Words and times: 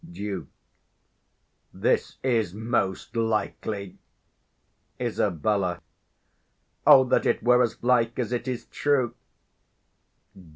Duke. 0.11 0.47
This 1.71 2.17
is 2.23 2.55
most 2.55 3.15
likely! 3.15 3.99
Isab. 4.99 5.45
O, 6.87 7.03
that 7.03 7.27
it 7.27 7.43
were 7.43 7.61
as 7.61 7.83
like 7.83 8.17
as 8.17 8.31
it 8.31 8.47
is 8.47 8.65
true! 8.65 9.13